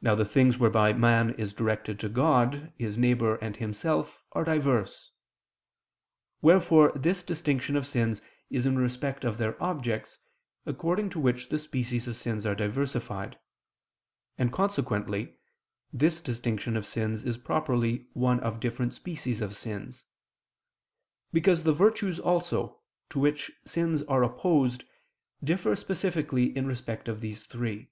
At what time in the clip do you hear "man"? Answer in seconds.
0.94-1.34